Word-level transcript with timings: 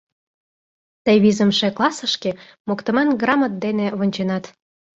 —Тый 1.05 1.17
визымше 1.23 1.67
классышке 1.77 2.31
моктыман 2.67 3.09
грамот 3.21 3.53
дене 3.65 3.85
вонченат. 3.97 4.43